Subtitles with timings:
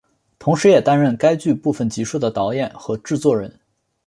[0.39, 3.53] 同时也担任该剧部分集数的导演和制作人。